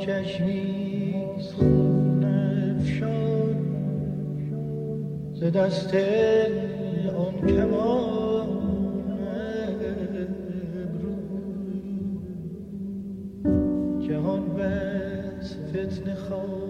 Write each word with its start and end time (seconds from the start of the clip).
چشمیز 0.00 1.52
خون 1.52 2.24
افشان. 2.24 3.56
ز 5.34 5.44
دست 5.44 5.94
آن 7.16 7.34
کمان 7.46 8.48
ابرو 10.82 11.16
جهان 14.00 14.54
بس 14.54 15.56
فتنه 15.70 16.14
خواهد 16.14 16.69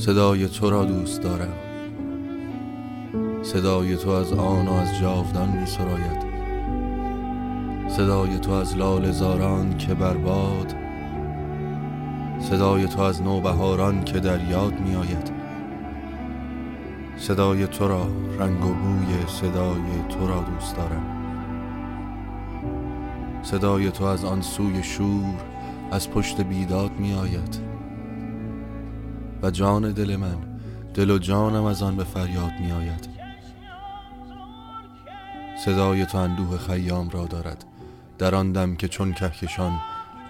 صدای 0.00 0.48
تو 0.48 0.70
را 0.70 0.84
دوست 0.84 1.22
دارم. 1.22 1.54
صدای 3.42 3.96
تو 3.96 4.10
از 4.10 4.32
آن 4.32 4.68
و 4.68 4.72
از 4.72 4.98
جاودان 5.00 5.48
می 5.48 5.66
سراید. 5.66 6.22
صدای 7.88 8.38
تو 8.38 8.52
از 8.52 8.76
لال 8.76 9.10
زاران 9.10 9.76
که 9.76 9.94
بر 9.94 10.16
باد. 10.16 10.74
صدای 12.38 12.86
تو 12.86 13.00
از 13.00 13.22
نوبهاران 13.22 14.04
که 14.04 14.20
در 14.20 14.50
یاد 14.50 14.80
می 14.80 14.94
آید. 14.94 15.32
صدای 17.16 17.66
تو 17.66 17.88
را 17.88 18.06
رنگ 18.38 18.64
و 18.64 18.72
بوی 18.72 19.26
صدای 19.26 19.82
تو 20.08 20.28
را 20.28 20.40
دوست 20.40 20.76
دارم. 20.76 21.06
صدای 23.42 23.90
تو 23.90 24.04
از 24.04 24.24
آن 24.24 24.42
سوی 24.42 24.82
شور 24.82 25.34
از 25.90 26.10
پشت 26.10 26.40
بیداد 26.40 26.90
می 26.98 27.14
آید. 27.14 27.69
و 29.42 29.50
جان 29.50 29.92
دل 29.92 30.16
من 30.16 30.60
دل 30.94 31.10
و 31.10 31.18
جانم 31.18 31.64
از 31.64 31.82
آن 31.82 31.96
به 31.96 32.04
فریاد 32.04 32.52
می 32.60 32.72
آید 32.72 33.08
صدای 35.64 36.06
تو 36.06 36.18
اندوه 36.18 36.58
خیام 36.58 37.10
را 37.10 37.26
دارد. 37.26 37.64
در 38.18 38.34
آن 38.34 38.52
دم 38.52 38.76
که 38.76 38.88
چون 38.88 39.12
کهکشان 39.12 39.80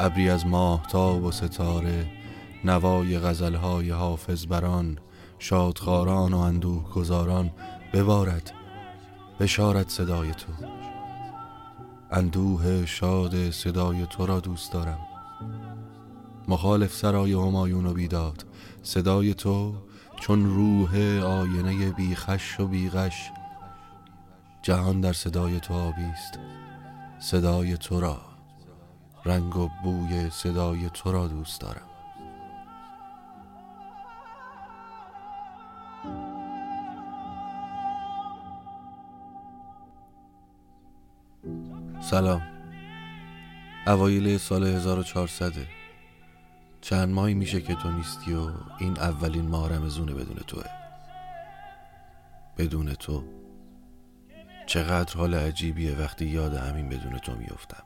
ابری 0.00 0.30
از 0.30 0.46
ماهتاب 0.46 1.24
و 1.24 1.30
ستاره 1.30 2.06
نوای 2.64 3.18
غزلهای 3.18 3.90
حافظ 3.90 4.46
بران 4.46 4.98
شادخواران 5.38 6.34
و 6.34 6.38
اندوه 6.38 6.90
گذاران 6.90 7.50
ببارد 7.92 8.52
بشارت 9.40 9.88
صدای 9.88 10.30
تو. 10.30 10.52
اندوه 12.10 12.86
شاد 12.86 13.50
صدای 13.50 14.06
تو 14.06 14.26
را 14.26 14.40
دوست 14.40 14.72
دارم. 14.72 14.98
مخالف 16.50 16.94
سرای 16.94 17.32
همایون 17.32 17.86
و 17.86 17.92
بیداد. 17.92 18.44
صدای 18.82 19.34
تو 19.34 19.74
چون 20.20 20.44
روح 20.44 21.20
آینه 21.24 21.90
بیخش 21.90 22.60
و 22.60 22.66
بیغش 22.66 23.30
جهان 24.62 25.00
در 25.00 25.12
صدای 25.12 25.60
تو 25.60 25.74
آبی 25.74 26.02
است. 26.02 26.38
صدای 27.18 27.76
تو 27.76 28.00
را. 28.00 28.20
رنگ 29.24 29.56
و 29.56 29.70
بوی 29.84 30.30
صدای 30.30 30.90
تو 30.94 31.12
را 31.12 31.28
دوست 31.28 31.60
دارم. 31.60 31.86
سلام. 42.00 42.42
اوایل 43.86 44.38
سال 44.38 44.64
1400 44.64 45.79
چند 46.80 47.08
ماهی 47.08 47.34
میشه 47.34 47.60
که 47.60 47.74
تو 47.74 47.90
نیستی 47.90 48.34
و 48.34 48.50
این 48.78 48.98
اولین 48.98 49.48
ماه 49.48 49.72
رمزونه 49.72 50.14
بدون 50.14 50.36
توه. 50.36 50.64
بدون 52.58 52.94
تو 52.94 53.24
چقدر 54.66 55.16
حال 55.16 55.34
عجیبیه 55.34 55.96
وقتی 55.96 56.26
یاد 56.26 56.54
همین 56.54 56.88
بدون 56.88 57.18
تو 57.18 57.36
میفتم 57.36 57.82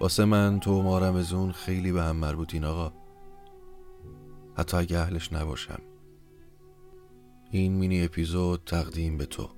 واسه 0.00 0.24
من 0.24 0.60
تو 0.60 0.78
و 0.78 0.82
ما 0.82 0.98
رمزون 0.98 1.52
خیلی 1.52 1.92
به 1.92 2.02
هم 2.02 2.16
مربوطین 2.16 2.64
آقا. 2.64 2.92
حتی 4.58 4.76
اگه 4.76 4.98
اهلش 4.98 5.32
نباشم. 5.32 5.80
این 7.50 7.72
مینی 7.72 8.04
اپیزود 8.04 8.62
تقدیم 8.66 9.18
به 9.18 9.26
تو. 9.26 9.50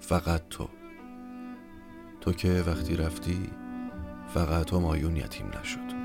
فقط 0.00 0.48
تو. 0.48 0.68
تو 2.20 2.32
که 2.32 2.64
وقتی 2.66 2.96
رفتی 2.96 3.50
فقط 4.28 4.72
همایون 4.72 5.16
یتیم 5.16 5.46
نشد. 5.60 5.97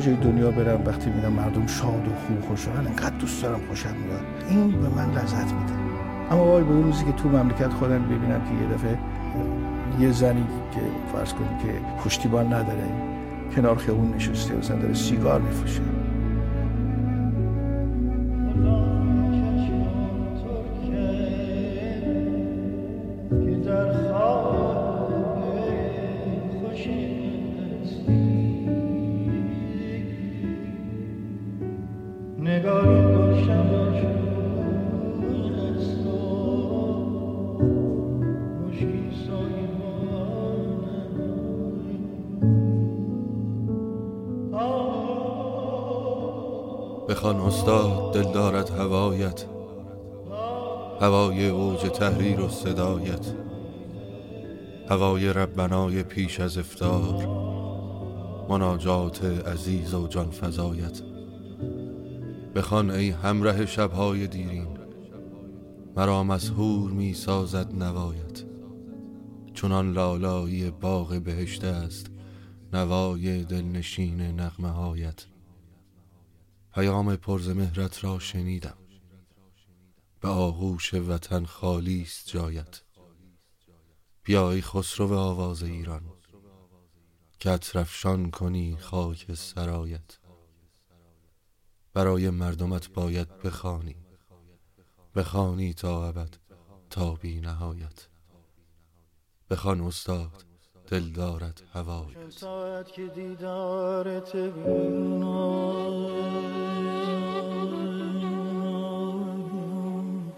هر 0.00 0.06
جای 0.06 0.16
دنیا 0.16 0.50
برم 0.50 0.82
وقتی 0.86 1.10
می‌بینم 1.10 1.32
مردم 1.32 1.66
شاد 1.66 2.08
و 2.08 2.14
خوب 2.26 2.38
و 2.38 2.46
خوشحالن 2.46 2.86
انقدر 2.86 3.16
دوست 3.16 3.42
دارم 3.42 3.60
خوشم 3.68 3.94
میاد. 4.06 4.24
این 4.48 4.70
به 4.70 4.88
من 4.88 5.10
لذت 5.10 5.52
میده. 5.52 5.72
اما 6.30 6.44
وای 6.44 6.64
به 6.64 6.70
اون 6.70 6.82
روزی 6.84 7.04
که 7.04 7.12
تو 7.12 7.28
مملکت 7.28 7.68
خودم 7.68 8.02
ببینم 8.02 8.40
که 8.40 8.64
یه 8.64 8.74
دفعه 8.74 8.98
یه 10.00 10.12
زنی 10.12 10.46
که 10.74 10.80
فرض 11.12 11.32
کنیم 11.32 11.58
که 11.58 12.02
پشتیبان 12.04 12.46
نداره 12.46 12.84
کنار 13.56 13.76
خیابون 13.76 14.14
نشسته 14.14 14.56
مثلا 14.56 14.76
داره 14.76 14.94
سیگار 14.94 15.40
میفروشه. 15.40 15.80
بخوان 47.10 47.36
استاد 47.36 48.14
دل 48.14 48.32
دارد 48.32 48.70
هوایت. 48.70 49.44
هوای 51.00 51.48
اوج 51.48 51.80
تحریر 51.80 52.40
و 52.40 52.48
صدایت. 52.48 53.26
هوای 54.88 55.32
ربنای 55.32 56.02
پیش 56.02 56.40
از 56.40 56.58
افتار. 56.58 57.26
مناجات 58.48 59.24
عزیز 59.24 59.94
و 59.94 60.08
جان 60.08 60.30
فزایت. 60.30 61.00
بخوان 62.54 62.90
ای 62.90 63.10
همره 63.10 63.66
شبهای 63.66 64.26
دیرین. 64.26 64.78
مرا 65.96 66.22
مسحور 66.22 66.90
می 66.90 67.14
سازد 67.14 67.74
نوایت. 67.74 68.44
چونان 69.54 69.92
لالایی 69.92 70.70
باغ 70.70 71.14
بهشته 71.14 71.66
است. 71.66 72.06
نوای 72.72 73.44
دلنشین 73.44 74.20
نغمه 74.20 74.68
هایت 74.68 75.26
پیام 76.74 77.16
پرز 77.16 77.48
مهرت 77.48 78.04
را 78.04 78.18
شنیدم. 78.18 78.76
به 80.20 80.28
آغوش 80.28 80.94
وطن 80.94 81.44
خالی 81.44 82.02
است 82.02 82.28
جایت. 82.28 82.82
بیا 84.22 84.50
ای 84.50 84.60
خسرو 84.60 85.18
آواز 85.18 85.62
ایران. 85.62 86.12
که 87.38 87.50
اطرفشان 87.50 88.30
کنی 88.30 88.76
خاک 88.76 89.34
سرایت. 89.34 90.18
برای 91.92 92.30
مردمت 92.30 92.88
باید 92.88 93.38
بخوانی. 93.38 93.96
بخوانی 95.14 95.74
تا 95.74 96.08
ابد 96.08 96.36
تا 96.90 97.14
بی 97.14 97.40
نهایت. 97.40 98.08
بخوان 99.50 99.80
استاد 99.80 100.49
دل 100.90 101.10
دارد 101.16 101.62
هوای 101.74 102.06
ساعت 102.28 102.92
که 102.92 103.06
دیدارت 103.06 104.36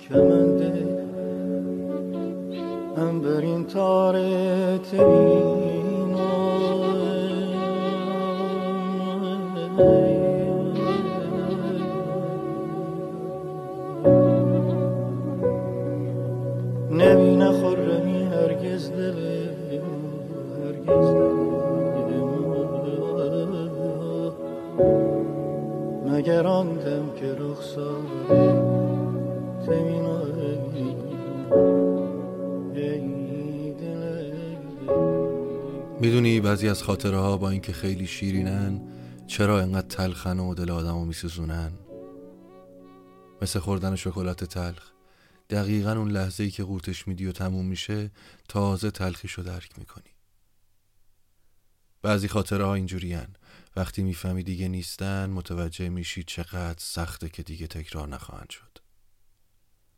کمنده 0.00 1.04
انبرین 2.96 3.66
تارت 3.66 4.94
نبینه 4.94 5.52
که 27.22 27.28
دل 27.28 27.52
می‌دونی 36.00 36.40
بعضی 36.40 36.68
از 36.68 36.82
خاطره 36.82 37.16
ها 37.18 37.36
با 37.36 37.50
اینکه 37.50 37.72
خیلی 37.72 38.06
شیرینن 38.06 38.80
چرا 39.26 39.60
انقدر 39.60 39.86
تلخن 39.86 40.38
و 40.38 40.54
دل 40.54 40.70
آدمو 40.70 41.04
میسوزونن؟ 41.04 41.72
مثل 43.42 43.58
خوردن 43.58 43.96
شکلات 43.96 44.44
تلخ. 44.44 44.90
دقیقا 45.50 45.92
اون 45.92 46.10
لحظه 46.10 46.44
ای 46.44 46.50
که 46.50 46.64
قورتش 46.64 47.08
میدی 47.08 47.26
و 47.26 47.32
تموم 47.32 47.66
میشه 47.66 48.10
تازه 48.48 48.90
تلخیشو 48.90 49.42
درک 49.42 49.78
می‌کنی. 49.78 50.10
بعضی 52.02 52.28
خاطره 52.28 52.64
ها 52.64 52.74
اینجورین 52.74 53.26
وقتی 53.76 54.02
می‌فهمی 54.02 54.42
دیگه 54.42 54.68
نیستن 54.68 55.30
متوجه 55.30 55.88
میشی 55.88 56.22
چقدر 56.22 56.78
سخته 56.78 57.28
که 57.28 57.42
دیگه 57.42 57.66
تکرار 57.66 58.08
نخواهند 58.08 58.50
شد. 58.50 58.78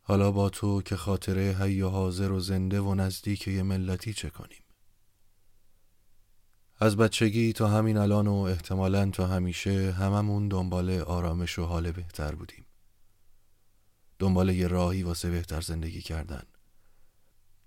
حالا 0.03 0.31
با 0.33 0.51
تو 0.51 0.83
که 0.83 0.97
خاطره 0.97 1.57
حی 1.61 1.83
و 1.83 1.89
حاضر 1.89 2.33
و 2.33 2.41
زنده 2.41 2.81
و 2.81 2.95
نزدیک 2.95 3.49
یه 3.49 3.63
ملتی 3.63 4.13
چه 4.13 4.31
کنیم؟ 4.31 4.65
از 6.77 6.97
بچگی 6.97 7.53
تا 7.53 7.69
همین 7.69 7.97
الان 7.97 8.27
و 8.27 8.35
احتمالا 8.35 9.11
تا 9.11 9.27
همیشه 9.27 9.93
هممون 9.93 10.49
دنبال 10.49 10.91
آرامش 10.91 11.59
و 11.59 11.65
حال 11.65 11.93
بهتر 11.93 12.35
بودیم. 12.35 12.67
دنبال 14.19 14.49
یه 14.49 14.67
راهی 14.67 15.03
واسه 15.03 15.31
بهتر 15.31 15.61
زندگی 15.61 16.03
کردن. 16.03 16.43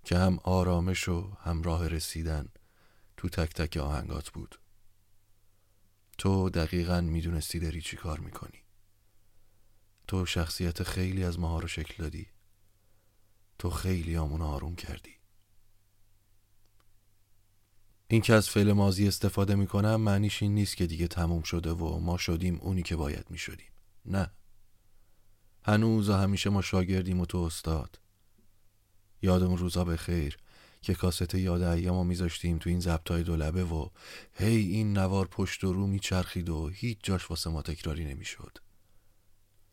که 0.04 0.18
هم 0.18 0.38
آرامش 0.44 1.08
و 1.08 1.30
هم 1.40 1.62
راه 1.62 1.88
رسیدن 1.88 2.48
تو 3.16 3.28
تک 3.28 3.54
تک 3.54 3.76
آهنگات 3.76 4.30
بود. 4.30 4.58
تو 6.18 6.50
دقیقا 6.50 7.00
می‌دونستی 7.00 7.58
داری 7.58 7.80
چی 7.80 7.96
کار 7.96 8.20
می‌کنی. 8.20 8.62
تو 10.08 10.26
شخصیت 10.26 10.82
خیلی 10.82 11.24
از 11.24 11.38
ماها 11.38 11.58
رو 11.58 11.68
شکل 11.68 12.02
دادی. 12.02 12.26
تو 13.58 13.70
خیلی 13.70 14.16
آمون 14.16 14.42
آروم 14.42 14.76
کردی. 14.76 15.14
این 18.08 18.20
که 18.20 18.34
از 18.34 18.48
فعل 18.48 18.72
ماضی 18.72 19.08
استفاده 19.08 19.54
می‌کنم 19.54 19.96
معنیش 19.96 20.42
این 20.42 20.54
نیست 20.54 20.76
که 20.76 20.86
دیگه 20.86 21.08
تموم 21.08 21.42
شده 21.42 21.70
و 21.70 21.98
ما 21.98 22.18
شدیم 22.18 22.58
اونی 22.60 22.82
که 22.82 22.96
باید 22.96 23.30
می‌شدیم. 23.30 23.70
نه. 24.04 24.30
هنوز 25.64 26.08
و 26.08 26.14
همیشه 26.14 26.50
ما 26.50 26.62
شاگردیم 26.62 27.20
و 27.20 27.26
تو 27.26 27.38
استاد. 27.38 28.00
یادم 29.22 29.54
روزا 29.54 29.84
به 29.84 29.96
خیر. 29.96 30.38
که 30.80 30.94
کاست 30.94 31.34
یاد 31.34 31.62
ایامو 31.62 32.04
میذاشتیم 32.04 32.58
تو 32.58 32.70
این 32.70 32.80
زبطای 32.80 33.22
دولبه 33.22 33.64
و 33.64 33.88
هی 34.32 34.56
این 34.56 34.98
نوار 34.98 35.26
پشت 35.26 35.64
و 35.64 35.72
رو 35.72 35.86
میچرخید 35.86 36.48
و 36.48 36.68
هیچ 36.68 36.98
جاش 37.02 37.30
واسه 37.30 37.50
ما 37.50 37.62
تکراری 37.62 38.04
نمی‌شد. 38.04 38.58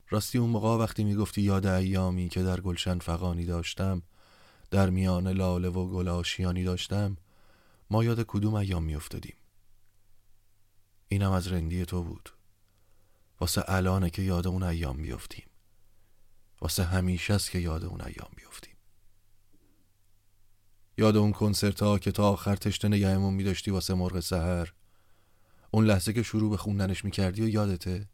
راستی 0.09 0.37
اون 0.37 0.49
موقع 0.49 0.67
وقتی 0.67 1.03
می‌گفتی 1.03 1.41
یاد 1.41 1.65
ایامی 1.65 2.29
که 2.29 2.43
در 2.43 2.61
گلشن 2.61 2.99
فقانی 2.99 3.45
داشتم 3.45 4.01
در 4.71 4.89
میان 4.89 5.27
لاله 5.27 5.69
و 5.69 5.89
گل 5.89 6.07
آشیانی 6.07 6.63
داشتم 6.63 7.17
ما 7.89 8.03
یاد 8.03 8.23
کدوم 8.27 8.53
ایام 8.53 8.83
میافتادیم؟ 8.83 9.35
اینم 11.07 11.31
از 11.31 11.47
رندی 11.47 11.85
تو 11.85 12.03
بود. 12.03 12.29
واسه 13.39 13.63
الانه 13.67 14.09
که 14.09 14.21
یاد 14.21 14.47
اون 14.47 14.63
ایام 14.63 14.97
بیافتیم. 14.97 15.45
واسه 16.61 16.83
همیشه 16.83 17.33
است 17.33 17.51
که 17.51 17.59
یاد 17.59 17.83
اون 17.83 18.01
ایام 18.01 18.29
بیافتیم. 18.35 18.74
یاد 20.97 21.17
اون 21.17 21.31
کنسرت 21.31 21.83
ها 21.83 21.99
که 21.99 22.11
تا 22.11 22.29
آخر 22.29 22.55
تشت 22.55 22.85
نگهمون 22.85 23.33
میداشتی 23.33 23.71
واسه 23.71 23.93
مرغ 23.93 24.19
سهر 24.19 24.73
اون 25.71 25.85
لحظه 25.85 26.13
که 26.13 26.23
شروع 26.23 26.51
به 26.51 26.57
خوندنش 26.57 27.05
می‌کردی 27.05 27.41
و 27.41 27.49
یادته؟ 27.49 28.07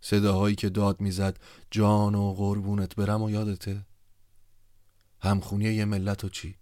صداهایی 0.00 0.54
که 0.54 0.68
داد 0.68 1.00
می‌زد 1.00 1.38
جان 1.70 2.14
و 2.14 2.34
قربونت 2.34 2.94
برم 2.94 3.22
و 3.22 3.30
یادته؟ 3.30 3.86
همخونی 5.20 5.64
یه 5.64 5.84
ملت 5.84 6.24
و 6.24 6.28
چی؟ 6.28 6.56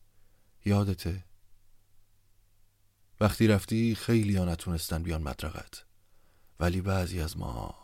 یادته؟ 0.64 1.24
وقتی 3.20 3.48
رفتی 3.48 3.94
خیلی 3.94 4.36
ها 4.36 4.44
نتونستن 4.44 5.02
بیان 5.02 5.22
مدرقت. 5.22 5.84
ولی 6.60 6.80
بعضی 6.80 7.20
از 7.20 7.36
ما 7.36 7.74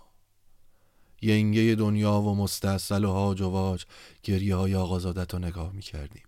ینگه 1.22 1.74
دنیا 1.74 2.20
و 2.20 2.34
مستاصل 2.34 3.04
و 3.04 3.12
هاج 3.12 3.40
و 3.40 3.48
واج 3.48 3.84
گریه 4.22 4.56
های 4.56 4.74
آقازادت 4.74 5.34
رو 5.34 5.38
نگاه 5.38 5.72
می‌کردیم. 5.72 6.27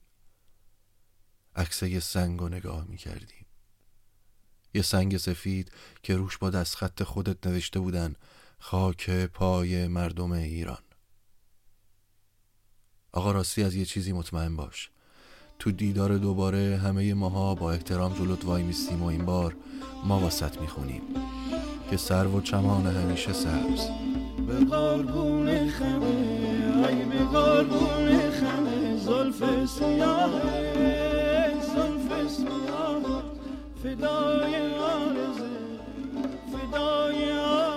عکسه 1.56 1.91
یه 1.91 2.00
سنگ 2.00 2.41
رو 2.41 2.49
نگاه 2.49 2.85
می‌کردیم 2.88 3.47
یه 4.75 4.82
سنگ 4.82 5.17
سفید 5.17 5.73
که 6.02 6.17
روش 6.17 6.38
با 6.38 6.50
دستخط 6.50 7.02
خودت 7.02 7.47
نوشته 7.47 7.81
بودن 7.81 8.14
خاک 8.58 9.11
پای 9.11 9.87
مردم 9.88 10.32
ایران. 10.32 10.82
آقا 13.12 13.32
راستی 13.32 13.62
از 13.62 13.75
یه 13.75 13.85
چیزی 13.85 14.12
مطمئن 14.12 14.56
باش. 14.56 14.91
تو 15.58 15.70
دیدار 15.70 16.19
دوباره 16.19 16.81
همه 16.85 17.14
ماها 17.14 17.55
با 17.55 17.73
احترام 17.73 18.14
جلوت 18.14 18.44
وای 18.44 18.62
میستیم 18.62 19.03
و 19.03 19.06
این 19.06 19.25
بار 19.25 19.56
ما 20.05 20.20
واسط 20.20 20.61
می‌خونیم. 20.61 21.03
که 21.91 21.96
سر 21.96 22.26
و 22.26 22.41
چمان 22.41 22.87
همیشه 22.87 23.32
سبز. 23.32 23.81
به 24.46 24.64
قربون 24.64 25.70
خمه 25.70 26.06
ای 26.88 27.05
به 27.05 27.25
قربون 27.25 28.31
خمه 28.31 28.96
زلف 28.96 29.67
سیاه 29.70 30.69
زلف 32.31 32.37
سیاه 32.37 33.22
فدای 33.82 34.75
آرزه 34.75 35.51
فدای 36.53 37.32
آرزه 37.32 37.69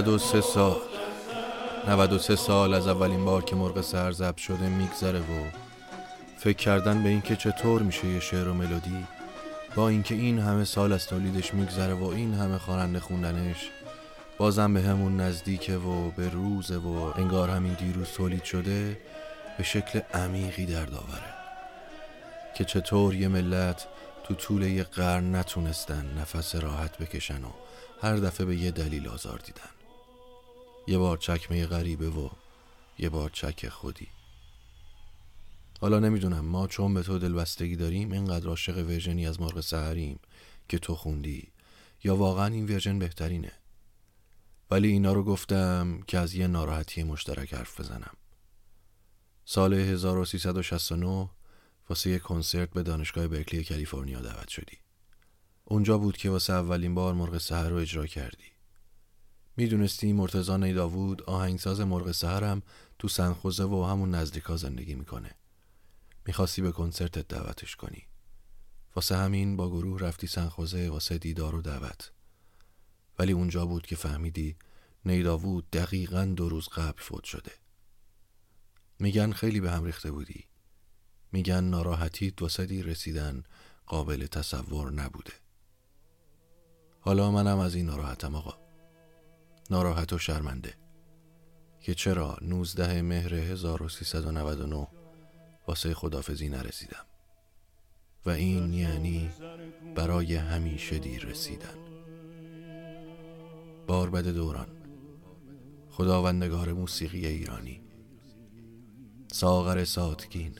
93 0.00 0.40
سال. 0.40 0.76
93 1.88 2.36
سال 2.36 2.74
از 2.74 2.88
اولین 2.88 3.24
بار 3.24 3.44
که 3.44 3.56
مرغ 3.56 3.80
سهر 3.80 4.12
ضبط 4.12 4.36
شده 4.36 4.68
میگذره 4.68 5.18
و 5.18 5.50
فکر 6.38 6.56
کردن 6.56 7.02
به 7.02 7.08
اینکه 7.08 7.36
چطور 7.36 7.82
میشه 7.82 8.06
یه 8.06 8.20
شعر 8.20 8.48
و 8.48 8.54
ملودی 8.54 9.06
با 9.76 9.88
اینکه 9.88 10.14
این 10.14 10.38
همه 10.38 10.64
سال 10.64 10.92
از 10.92 11.06
تولیدش 11.06 11.54
میگذره 11.54 11.94
و 11.94 12.04
این 12.04 12.34
همه 12.34 12.58
خواننده 12.58 13.00
خوندنش 13.00 13.70
بازم 14.38 14.74
به 14.74 14.80
همون 14.80 15.20
نزدیکه 15.20 15.76
و 15.76 16.10
به 16.10 16.28
روزه 16.28 16.76
و 16.76 17.12
انگار 17.16 17.50
همین 17.50 17.72
دیروز 17.72 18.08
تولید 18.08 18.44
شده 18.44 18.98
به 19.58 19.64
شکل 19.64 20.00
عمیقی 20.14 20.66
در 20.66 20.84
داوره 20.84 21.34
که 22.56 22.64
چطور 22.64 23.14
یه 23.14 23.28
ملت 23.28 23.86
تو 24.24 24.34
طول 24.34 24.62
یه 24.62 24.82
قرن 24.82 25.34
نتونستن 25.34 26.06
نفس 26.18 26.54
راحت 26.54 26.98
بکشن 26.98 27.44
و 27.44 27.50
هر 28.02 28.16
دفعه 28.16 28.46
به 28.46 28.56
یه 28.56 28.70
دلیل 28.70 29.08
آزار 29.08 29.40
دیدن. 29.44 29.79
یه 30.86 30.98
بار 30.98 31.16
چکمه 31.16 31.66
غریبه 31.66 32.08
و 32.08 32.28
یه 32.98 33.08
بار 33.08 33.30
چک 33.30 33.68
خودی. 33.68 34.08
حالا 35.80 35.98
نمی‌دونم 35.98 36.44
ما 36.44 36.66
چون 36.66 36.94
به 36.94 37.02
تو 37.02 37.18
دلبستگی 37.18 37.76
داریم 37.76 38.12
اینقدر 38.12 38.46
عاشق 38.46 38.78
ورژنی 38.78 39.26
از 39.26 39.40
مرغ 39.40 39.60
سهریم 39.60 40.20
که 40.68 40.78
تو 40.78 40.94
خوندی. 40.94 41.48
یا 42.04 42.16
واقعا 42.16 42.46
این 42.46 42.64
ورژن 42.64 42.98
بهترینه؟ 42.98 43.52
ولی 44.70 44.88
اینا 44.88 45.12
رو 45.12 45.24
گفتم 45.24 46.00
که 46.06 46.18
از 46.18 46.34
یه 46.34 46.46
ناراحتی 46.46 47.02
مشترک 47.02 47.54
حرف 47.54 47.80
بزنم. 47.80 48.16
سال 49.44 49.74
1369 49.74 51.30
واسه 51.88 52.10
یه 52.10 52.18
کنسرت 52.18 52.70
به 52.70 52.82
دانشگاه 52.82 53.28
برکلی 53.28 53.64
کالیفرنیا 53.64 54.20
دعوت 54.20 54.48
شدی. 54.48 54.78
اونجا 55.64 55.98
بود 55.98 56.16
که 56.16 56.30
واسه 56.30 56.52
اولین 56.52 56.94
بار 56.94 57.14
مرغ 57.14 57.38
سهر 57.38 57.68
رو 57.68 57.76
اجرا 57.76 58.06
کردی. 58.06 58.52
می‌دونستی 59.56 60.12
مرتزا 60.12 60.56
داوود 60.58 61.22
آهنگساز 61.22 61.80
مرغ 61.80 62.12
سهرم 62.12 62.62
تو 62.98 63.08
سنخوزه 63.08 63.64
و 63.64 63.84
همون 63.84 64.14
نزدیکا 64.14 64.56
زندگی 64.56 64.94
می‌کنه. 64.94 65.34
می‌خواستی 66.26 66.62
به 66.62 66.72
کنسرتت 66.72 67.28
دعوتش 67.28 67.76
کنی. 67.76 68.06
واسه 68.96 69.16
همین 69.16 69.56
با 69.56 69.70
گروه 69.70 70.00
رفتی 70.00 70.26
سنخوزه 70.26 70.90
واسه 70.90 71.18
دیدار 71.18 71.54
و 71.54 71.62
دعوت. 71.62 72.12
ولی 73.18 73.32
اونجا 73.32 73.66
بود 73.66 73.86
که 73.86 73.96
فهمیدی 73.96 74.56
نیداوود 75.04 75.70
دقیقا 75.70 76.24
دو 76.24 76.48
روز 76.48 76.68
قبل 76.68 77.02
فوت 77.02 77.24
شده. 77.24 77.52
میگن 78.98 79.32
خیلی 79.32 79.60
به 79.60 79.70
هم 79.70 79.84
ریخته 79.84 80.10
بودی. 80.10 80.44
میگن 81.32 81.64
ناراحتیت 81.64 82.42
واسه 82.42 82.82
رسیدن 82.82 83.42
قابل 83.86 84.26
تصور 84.26 84.92
نبوده. 84.92 85.32
حالا 87.00 87.30
منم 87.30 87.58
از 87.58 87.74
این 87.74 87.86
ناراحتم 87.86 88.34
آقا. 88.34 88.69
ناراحت 89.70 90.12
و 90.12 90.18
شرمنده. 90.18 90.74
که 91.80 91.94
چرا 91.94 92.36
19 92.42 93.02
مهر 93.02 93.34
1399 93.34 94.86
واسه 95.66 95.94
خدافزی 95.94 96.48
نرسیدم. 96.48 97.04
و 98.26 98.30
این 98.30 98.72
یعنی 98.72 99.30
برای 99.94 100.36
همیشه 100.36 100.98
دیر 100.98 101.26
رسیدن. 101.26 101.78
بار 103.86 104.10
بد 104.10 104.28
دوران. 104.28 104.68
خداوندگار 105.90 106.72
موسیقی 106.72 107.26
ایرانی. 107.26 107.80
ساغر 109.32 109.84
ساتگین. 109.84 110.54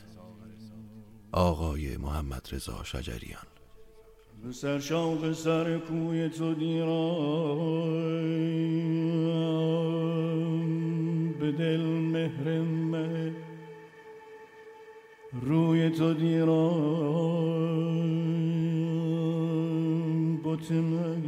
آقای 1.32 1.96
محمد 1.96 2.48
رضا 2.52 2.84
شجریان. 2.84 3.49
سر 4.48 4.78
شوق 4.78 5.32
سر 5.32 5.78
کوی 5.78 6.28
تو 6.28 6.54
دیرم 6.54 6.88
به 11.40 11.52
دل 11.52 11.80
مهر 11.80 12.60
مه 12.60 13.32
روی 15.42 15.90
تو 15.90 16.14
دیرم 16.14 16.80
بوت 20.42 20.72
من 20.72 21.22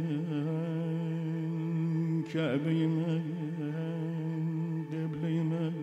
کعبه 2.33 2.87
من 2.87 3.23
قبله 4.91 5.43
من. 5.43 5.73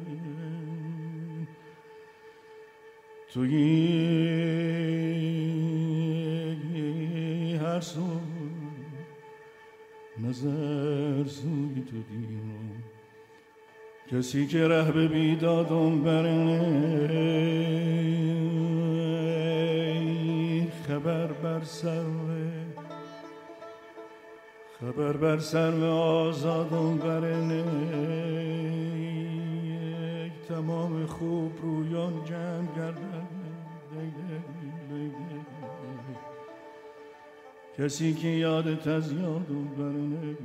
توی 3.33 4.80
سو 7.81 8.21
نظر 10.19 11.25
سوی 11.25 11.85
تو 11.91 11.97
دیرم. 12.11 12.83
کسی 14.13 14.47
که 14.47 14.69
ره 14.69 14.93
به 14.93 15.09
بیدادم 15.09 16.03
برنه 16.03 16.61
خبر 20.89 21.27
بر 21.27 21.65
سر 21.65 22.05
خبر 24.81 25.13
بر 25.13 25.39
سر 25.39 25.85
آزادم 25.85 26.99
برنه 26.99 27.65
تمام 30.49 31.07
خوب 31.07 31.53
رویان 31.63 32.25
جمع 32.25 32.77
گردن. 32.77 33.27
کسی 37.81 38.15
که 38.15 38.29
یادت 38.29 38.87
از 38.87 39.13
یادم 39.13 39.65
برنه 39.65 40.37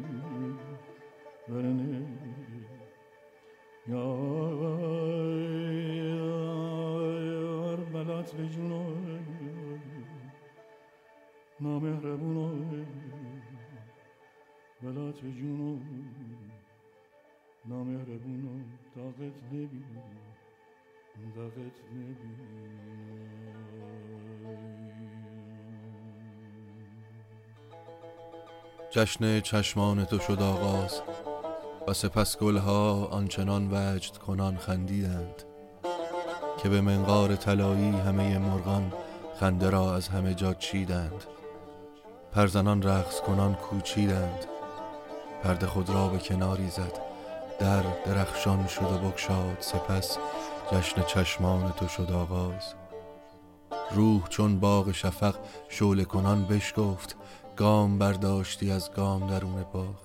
برنه 1.48 2.06
یار 3.88 4.56
بلات 7.76 8.32
به 8.32 8.48
جونو 8.48 8.84
نامهربونو 11.60 12.66
بلات 14.82 15.22
به 15.22 15.32
جونو 15.32 15.80
نامهربونو 17.66 18.60
طاقت 18.96 19.44
نبینم 19.52 20.16
طاقت 21.36 21.76
جشن 28.96 29.40
چشمان 29.40 30.06
تو 30.06 30.20
شد 30.20 30.42
آغاز 30.42 31.02
و 31.88 31.94
سپس 31.94 32.38
گلها 32.38 33.06
آنچنان 33.06 33.70
وجد 33.72 34.18
کنان 34.18 34.58
خندیدند 34.58 35.44
که 36.64 36.70
به 36.70 36.82
منقار 36.82 37.36
طلایی 37.36 37.90
همه 37.90 38.38
مرغان 38.38 38.94
خنده 39.40 39.70
را 39.70 39.96
از 39.96 40.08
همه 40.08 40.34
جا 40.34 40.54
چیدند. 40.54 41.24
پرزنان 42.32 42.82
رقص 42.82 43.22
کنان 43.22 43.54
کوچیدند. 43.56 44.46
پرده 45.44 45.68
خود 45.68 45.90
را 45.90 46.08
به 46.08 46.18
کناری 46.18 46.70
زد 46.70 47.00
در 47.60 47.84
درخشان 48.06 48.68
شد 48.68 48.92
و 48.92 49.10
بکشاد 49.10 49.58
سپس 49.60 50.18
جشن 50.72 51.02
چشمان 51.02 51.72
تو 51.72 51.88
شد 51.88 52.12
آغاز. 52.12 52.74
روح 53.92 54.28
چون 54.30 54.60
باغ 54.60 54.92
شفق 54.92 55.36
شول 55.70 56.04
کنان 56.04 56.46
بشکفت. 56.46 57.16
گام 57.56 57.98
برداشتی 57.98 58.72
از 58.72 58.92
گام 58.94 59.28
درون 59.28 59.64
باغ 59.74 59.96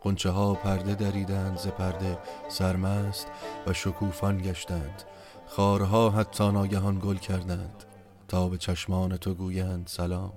قنچه 0.00 0.30
ها 0.30 0.54
پرده 0.54 0.94
دریدند 0.94 1.58
ز 1.58 1.66
پرده 1.66 2.18
سرمست 2.48 3.26
و 3.66 3.72
شکوفان 3.72 4.42
گشتند. 4.42 5.02
خارها 5.46 6.10
حتی 6.10 6.52
ناگهان 6.52 6.98
گل 6.98 7.16
کردند. 7.16 7.84
تا 8.28 8.48
به 8.48 8.58
چشمان 8.58 9.16
تو 9.16 9.34
گویند 9.34 9.86
سلام. 9.86 10.32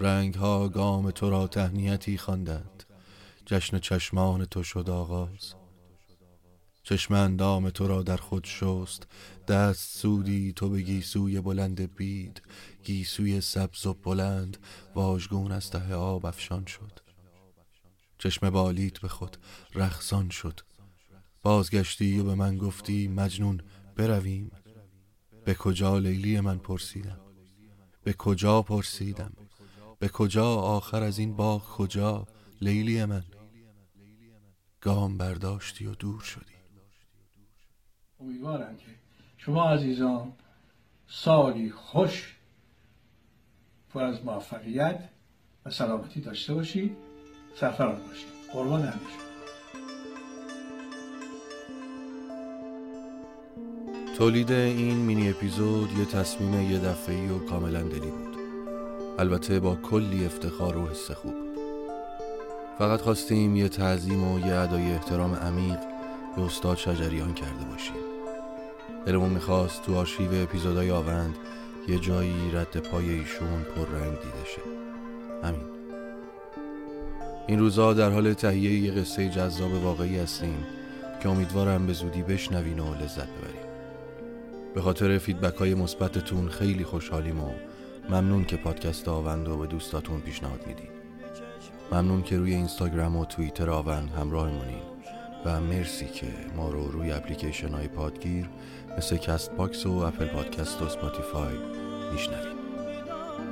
رنگ 0.00 0.34
ها 0.34 0.68
گام 0.68 1.10
تو 1.10 1.30
را 1.30 1.46
تهنیتی 1.46 2.18
خواندند. 2.18 2.84
جشن 3.46 3.78
چشمان 3.78 4.44
تو 4.44 4.62
شد 4.62 4.90
آغاز. 4.90 5.54
چشم 6.82 7.14
اندام 7.14 7.70
تو 7.70 7.88
را 7.88 8.02
در 8.02 8.16
خود 8.16 8.44
شست. 8.44 9.06
دست 9.48 9.98
سودی 9.98 10.52
تو 10.52 10.68
به 10.68 10.82
گیسوی 10.82 11.40
بلند 11.40 11.94
بید. 11.94 12.42
گیسوی 12.84 13.40
سبز 13.40 13.86
و 13.86 13.94
بلند 13.94 14.56
واژگون 14.94 15.52
از 15.52 15.70
ته 15.70 15.94
آب 15.94 16.26
افشان 16.26 16.64
شد. 16.64 17.00
چشم 18.18 18.50
بالیت 18.50 18.98
به 18.98 19.08
خود 19.08 19.36
رخصان 19.74 20.30
شد. 20.30 20.60
بازگشتی 21.42 22.18
و 22.18 22.24
به 22.24 22.34
من 22.34 22.58
گفتی 22.58 23.08
مجنون 23.08 23.62
برویم. 23.96 24.50
به 25.44 25.54
کجا 25.54 25.98
لیلی 25.98 26.40
من 26.40 26.58
پرسیدم؟ 26.58 27.20
به 28.04 28.12
کجا 28.12 28.62
پرسیدم؟ 28.62 29.32
به 29.98 30.08
کجا 30.08 30.54
آخر 30.54 31.02
از 31.02 31.18
این 31.18 31.36
باغ 31.36 31.68
کجا 31.68 32.26
لیلی 32.60 33.04
من؟ 33.04 33.24
گام 34.80 35.16
برداشتی 35.16 35.86
و 35.86 35.94
دور 35.94 36.20
شدی. 36.20 36.49
امیدوارم 38.20 38.76
که 38.76 38.86
شما 39.36 39.70
عزیزان 39.70 40.32
سالی 41.08 41.70
خوش 41.70 42.36
پر 43.92 44.02
از 44.02 44.24
موفقیت 44.24 45.08
و 45.66 45.70
سلامتی 45.70 46.20
داشته 46.20 46.54
باشید. 46.54 46.96
سرفراز 47.56 47.98
باشید. 48.08 48.28
قربان 48.52 48.80
همیشه 48.80 49.30
تولید 54.18 54.52
این 54.52 54.96
مینی 54.96 55.30
اپیزود 55.30 55.92
یه 55.98 56.04
تصمیم 56.04 56.70
یه 56.72 56.78
دفعی 56.78 57.28
و 57.28 57.38
کاملا 57.38 57.82
دلی 57.82 58.10
بود. 58.10 58.36
البته 59.18 59.60
با 59.60 59.76
کلی 59.76 60.26
افتخار 60.26 60.76
و 60.76 60.88
حس 60.88 61.10
خوب. 61.10 61.34
فقط 62.78 63.00
خواستیم 63.00 63.56
یه 63.56 63.68
تعظیم 63.68 64.32
و 64.32 64.38
یه 64.38 64.54
ادای 64.54 64.92
احترام 64.92 65.34
عمیق 65.34 65.78
به 66.36 66.42
استاد 66.42 66.76
شجریان 66.76 67.34
کرده 67.34 67.64
باشیم. 67.64 68.09
دلمون 69.06 69.30
می‌خواست 69.30 69.82
تو 69.82 69.96
آرشیو 69.96 70.34
اپیزودهای 70.34 70.90
آوند 70.90 71.34
یه 71.88 71.98
جایی 71.98 72.50
رد 72.52 72.76
پای 72.76 73.10
ایشون 73.10 73.62
پررنگ 73.62 74.10
دیده 74.10 74.44
شه. 74.54 74.60
همین. 75.42 75.80
این 77.46 77.58
روزا 77.58 77.94
در 77.94 78.10
حال 78.10 78.32
تهیه 78.32 78.78
یه 78.80 78.90
قصه 78.90 79.28
جذاب 79.28 79.72
واقعی 79.84 80.18
هستیم 80.18 80.66
که 81.22 81.28
امیدوارم 81.28 81.86
به 81.86 81.92
زودی 81.92 82.22
بشنوین 82.22 82.78
و 82.78 82.94
لذت 82.94 83.28
ببریم 83.28 83.70
به 84.74 84.80
خاطر 84.80 85.18
feedback 85.18 85.54
های 85.54 85.74
مثبتتون 85.74 86.48
خیلی 86.48 86.84
خوشحالیم 86.84 87.40
و 87.40 87.50
ممنون 88.10 88.44
که 88.44 88.56
پادکست 88.56 89.08
آوند 89.08 89.48
و 89.48 89.56
به 89.56 89.66
دوستاتون 89.66 90.20
پیشنهاد 90.20 90.66
میدین. 90.66 90.88
ممنون 91.92 92.22
که 92.22 92.38
روی 92.38 92.54
اینستاگرام 92.54 93.16
و 93.16 93.24
توییتر 93.24 93.70
آوند 93.70 94.10
همراهمونین. 94.10 94.89
و 95.44 95.60
مرسی 95.60 96.06
که 96.06 96.26
ما 96.56 96.70
رو 96.70 96.88
روی 96.88 97.12
اپلیکیشن 97.12 97.68
های 97.68 97.88
پادگیر 97.88 98.48
مثل 98.98 99.16
Castbox 99.16 99.86
و 99.86 99.92
Apple 99.92 100.26
Podcast 100.26 100.82
و 100.82 100.88
Spotify 100.88 101.54
میشنوین 102.12 102.58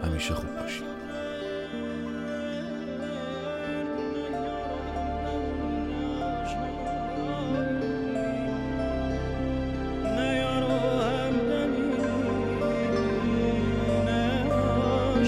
همیشه 0.03 0.35
خوب 0.35 0.61
باشید. 0.61 0.99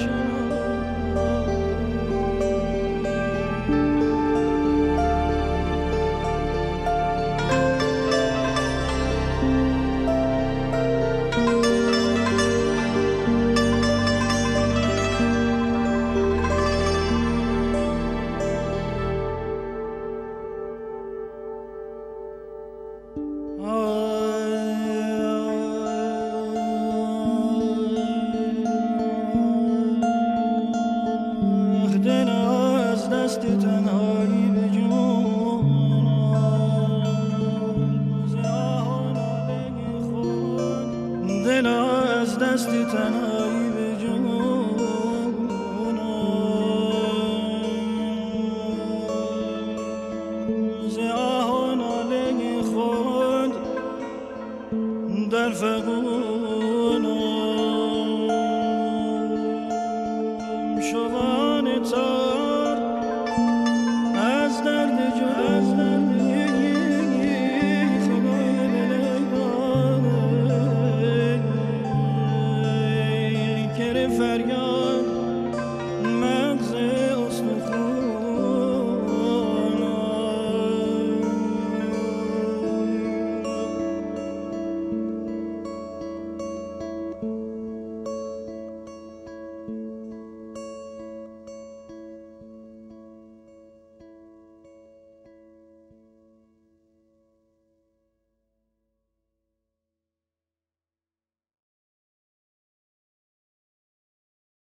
دست 0.01 0.30